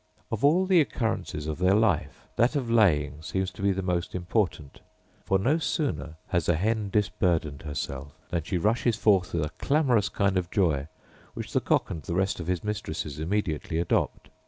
Of 0.31 0.43
all 0.43 0.65
the 0.65 0.81
occurrences 0.81 1.45
of 1.45 1.59
their 1.59 1.75
life 1.75 2.27
that 2.35 2.55
of 2.55 2.71
laying 2.71 3.21
seems 3.21 3.51
to 3.51 3.61
be 3.61 3.71
the 3.71 3.83
most 3.83 4.15
important; 4.15 4.79
for 5.23 5.37
no 5.37 5.59
sooner 5.59 6.15
has 6.29 6.49
a 6.49 6.55
hen 6.55 6.89
disburdened 6.89 7.61
herself, 7.61 8.15
than 8.31 8.41
she 8.41 8.57
rushes 8.57 8.95
forth 8.95 9.31
with 9.31 9.45
a 9.45 9.51
clamorous 9.59 10.09
kind 10.09 10.37
of 10.37 10.49
joy, 10.49 10.87
which 11.35 11.53
the 11.53 11.61
cock 11.61 11.91
and 11.91 12.01
the 12.01 12.15
rest 12.15 12.39
of 12.39 12.47
his 12.47 12.63
mistresses 12.63 13.19
immediately 13.19 13.77
adopt. 13.77 14.31